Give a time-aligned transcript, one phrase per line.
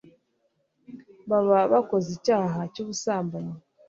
[1.29, 3.55] baba bakoze icyaha cy'ubusambanyi